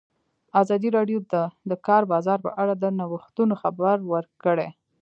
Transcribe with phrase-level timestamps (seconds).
[0.61, 1.35] ازادي راډیو د
[1.69, 4.69] د کار بازار په اړه د نوښتونو خبر ورکړی.